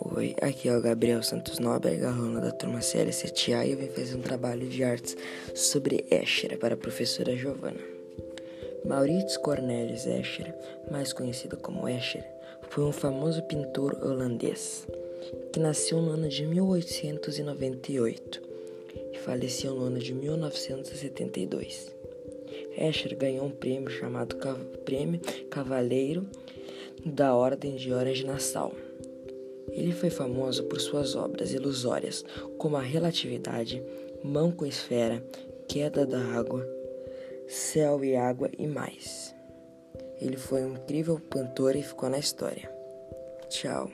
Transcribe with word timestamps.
Oi, 0.00 0.34
aqui 0.42 0.68
é 0.68 0.76
o 0.76 0.82
Gabriel 0.82 1.22
Santos 1.22 1.60
Nóbrega, 1.60 2.08
aluno 2.08 2.40
da 2.40 2.50
turma 2.50 2.80
CL7A 2.80 3.64
e 3.64 3.70
eu 3.70 3.78
vim 3.78 3.86
fazer 3.86 4.16
um 4.16 4.20
trabalho 4.20 4.68
de 4.68 4.82
artes 4.82 5.16
sobre 5.54 6.04
Escher 6.10 6.58
para 6.58 6.74
a 6.74 6.76
professora 6.76 7.36
Giovana. 7.36 7.78
Maurits 8.84 9.36
Cornelis 9.36 10.04
Escher, 10.04 10.52
mais 10.90 11.12
conhecido 11.12 11.56
como 11.56 11.88
Escher, 11.88 12.24
foi 12.70 12.82
um 12.82 12.90
famoso 12.90 13.40
pintor 13.44 13.94
holandês 14.02 14.84
que 15.52 15.60
nasceu 15.60 16.02
no 16.02 16.10
ano 16.10 16.28
de 16.28 16.44
1898 16.44 18.42
e 19.12 19.18
faleceu 19.18 19.76
no 19.76 19.84
ano 19.84 20.00
de 20.00 20.12
1972. 20.12 21.94
Escher 22.76 23.14
ganhou 23.14 23.46
um 23.46 23.50
prêmio 23.50 23.90
chamado 23.90 24.36
Prêmio 24.84 25.20
Cavaleiro 25.48 26.26
da 27.06 27.32
Ordem 27.34 27.76
de 27.76 27.92
Orange 27.92 28.26
Nassau. 28.26 28.74
Ele 29.74 29.92
foi 29.92 30.08
famoso 30.08 30.62
por 30.64 30.80
suas 30.80 31.16
obras 31.16 31.52
ilusórias, 31.52 32.24
como 32.56 32.76
a 32.76 32.80
relatividade, 32.80 33.82
mão 34.22 34.52
com 34.52 34.64
esfera, 34.64 35.22
queda 35.68 36.06
da 36.06 36.20
água, 36.20 36.64
céu 37.48 38.04
e 38.04 38.14
água 38.14 38.48
e 38.56 38.66
mais. 38.68 39.34
Ele 40.20 40.36
foi 40.36 40.64
um 40.64 40.74
incrível 40.74 41.20
cantor 41.28 41.74
e 41.74 41.82
ficou 41.82 42.08
na 42.08 42.18
história. 42.18 42.72
Tchau. 43.48 43.90